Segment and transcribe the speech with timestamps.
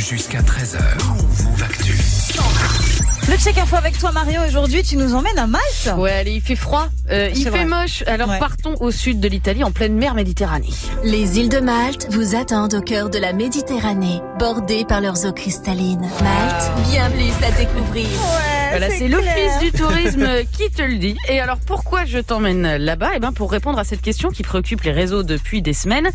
[0.00, 0.78] Jusqu'à 13h,
[1.44, 1.92] Move Actu.
[3.30, 6.40] Le check info avec toi Mario, aujourd'hui tu nous emmènes à Malte Ouais, allez, il
[6.40, 7.64] fait froid, euh, il fait vrai.
[7.66, 8.02] moche.
[8.06, 8.38] Alors Ouais.
[8.38, 10.70] partons au sud de l'Italie, en pleine mer Méditerranée.
[11.04, 15.32] Les îles de Malte vous attendent au cœur de la Méditerranée, bordées par leurs eaux
[15.32, 16.00] cristallines.
[16.00, 18.06] Malte, bien plus à découvrir.
[18.70, 21.16] Voilà, c'est l'Office du tourisme qui te le dit.
[21.28, 23.10] Et alors pourquoi je t'emmène là-bas?
[23.16, 26.10] Eh ben pour répondre à cette question qui préoccupe les réseaux depuis des semaines.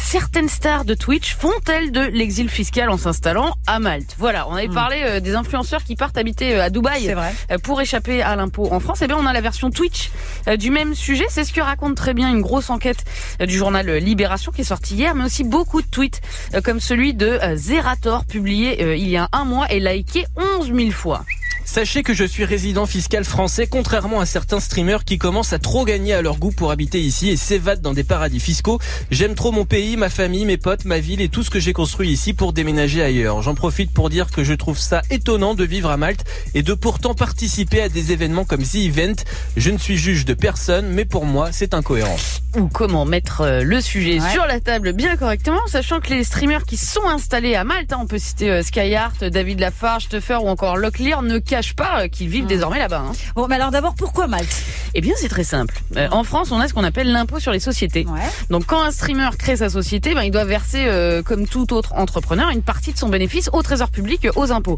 [0.00, 4.14] Certaines stars de Twitch font-elles de l'exil fiscal en s'installant à Malte?
[4.16, 7.34] Voilà, on avait parlé euh, des influenceurs qui partent habiter euh, à Dubaï vrai.
[7.50, 9.00] euh, pour échapper à l'impôt en France.
[9.02, 10.10] Eh bien, on a la version Twitch
[10.46, 11.24] euh, du même sujet.
[11.28, 13.04] C'est ce que raconte très bien une grosse enquête
[13.42, 16.20] euh, du journal Libération qui est sortie hier, mais aussi beaucoup de tweets
[16.54, 20.26] euh, comme celui de euh, Zerator publié euh, il y a un mois et liké
[20.36, 21.24] 11 000 fois.
[21.70, 25.84] Sachez que je suis résident fiscal français, contrairement à certains streamers qui commencent à trop
[25.84, 28.78] gagner à leur goût pour habiter ici et s'évadent dans des paradis fiscaux.
[29.10, 31.74] J'aime trop mon pays, ma famille, mes potes, ma ville et tout ce que j'ai
[31.74, 33.42] construit ici pour déménager ailleurs.
[33.42, 36.72] J'en profite pour dire que je trouve ça étonnant de vivre à Malte et de
[36.72, 39.16] pourtant participer à des événements comme The Event.
[39.58, 42.16] Je ne suis juge de personne, mais pour moi, c'est incohérent.
[42.56, 44.32] Ou comment mettre euh, le sujet Ouais.
[44.32, 47.98] sur la table bien correctement, sachant que les streamers qui sont installés à Malte, hein,
[48.00, 52.08] on peut citer euh, Skyheart, David Lafarge, Stuffer ou encore Locklear, ne cachent pas euh,
[52.08, 53.02] qu'ils vivent désormais là-bas.
[53.08, 53.12] hein.
[53.34, 54.48] Bon, mais alors d'abord pourquoi Malte?
[54.94, 55.74] Eh bien, c'est très simple.
[55.96, 58.06] Euh, en France, on a ce qu'on appelle l'impôt sur les sociétés.
[58.08, 58.20] Ouais.
[58.48, 61.94] Donc quand un streamer crée sa société, ben, il doit verser, euh, comme tout autre
[61.94, 64.76] entrepreneur, une partie de son bénéfice au trésor public, euh, aux impôts.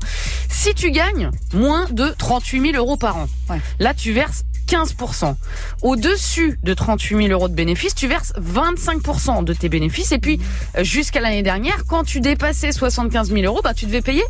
[0.48, 3.60] Si tu gagnes moins de 38 000 euros par an, Ouais.
[3.78, 5.34] là tu verses 15%.
[5.82, 10.12] Au-dessus de 38 000 euros de bénéfices, tu verses 25% de tes bénéfices.
[10.12, 10.40] Et puis,
[10.78, 14.22] euh, jusqu'à l'année dernière, quand tu dépassais 75 000 euros, bah, tu devais payer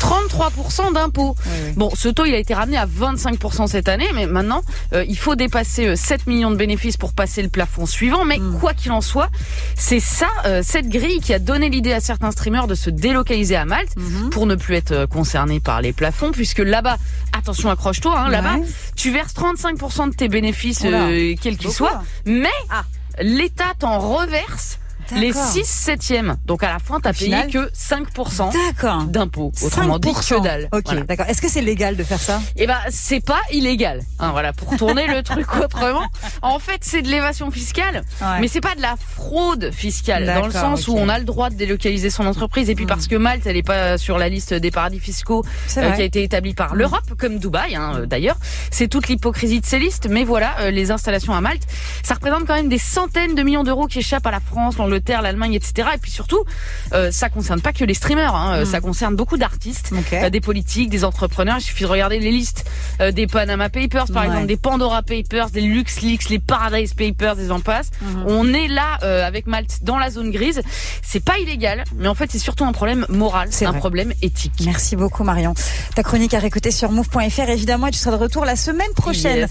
[0.00, 1.36] 33% d'impôts.
[1.46, 1.72] oui.
[1.76, 4.62] Bon, ce taux, il a été ramené à 25% cette année, mais maintenant,
[4.94, 8.24] euh, il faut dépasser euh, 7 millions de bénéfices pour passer le plafond suivant.
[8.24, 9.28] Mais quoi qu'il en soit,
[9.76, 13.56] c'est ça, euh, cette grille qui a donné l'idée à certains streamers de se délocaliser
[13.56, 13.94] à Malte
[14.30, 16.96] pour ne plus être euh, concernés par les plafonds, puisque là-bas,
[17.36, 18.66] attention, accroche-toi, hein, là-bas, Ouais.
[18.96, 22.04] Tu verses 35% de tes bénéfices, euh, quels qu'ils soient, hein.
[22.24, 22.84] mais Ah.
[23.20, 24.78] l'État t'en reverse
[25.16, 25.48] les D'accord.
[25.50, 26.36] 6 septièmes.
[26.46, 29.04] Donc à la fin, t'as payé que 5% D'accord.
[29.04, 29.52] d'impôts.
[29.62, 30.36] Autrement dit, 5%.
[30.38, 30.68] que dalle.
[30.72, 31.00] Ok, Voilà.
[31.02, 31.26] d'accord.
[31.26, 32.40] Est-ce que c'est légal de faire ça?
[32.56, 34.02] Eh ben, c'est pas illégal.
[34.18, 36.06] Hein, voilà, pour tourner le truc autrement.
[36.42, 38.40] En fait, c'est de l'évasion fiscale, Ouais.
[38.40, 41.50] mais c'est pas de la fraude fiscale, dans le sens où on a le droit
[41.50, 44.54] de délocaliser son entreprise, et puis parce que Malte, elle est pas sur la liste
[44.54, 45.44] des paradis fiscaux
[45.76, 48.36] euh, qui a été établie par l'Europe, comme Dubaï, hein, euh, d'ailleurs.
[48.70, 51.62] C'est toute l'hypocrisie de ces listes, mais voilà, euh, les installations à Malte,
[52.02, 55.01] ça représente quand même des centaines de millions d'euros qui échappent à la France, l'Angleterre,
[55.08, 55.88] l'Allemagne, etc.
[55.94, 56.44] Et puis surtout,
[56.92, 60.40] euh, ça concerne pas que les streamers, hein, euh, ça concerne beaucoup d'artistes, euh, des
[60.40, 61.56] politiques, des entrepreneurs.
[61.58, 62.64] Il suffit de regarder les listes
[63.00, 64.28] euh, des Panama Papers, par Ouais.
[64.28, 67.90] exemple, des Pandora Papers, des LuxLeaks, les Paradise Papers, j'en passe.
[68.00, 68.24] Mhm.
[68.28, 68.94] On est là
[69.26, 70.62] avec Malte dans la zone grise.
[71.02, 73.80] C'est pas illégal, mais en fait, c'est surtout un problème moral, C'est un vrai.
[73.80, 74.52] problème éthique.
[74.64, 75.54] Merci beaucoup Marion.
[75.94, 79.38] Ta chronique à réécouter sur move.fr évidemment et tu seras de retour la semaine prochaine.
[79.38, 79.50] Yes.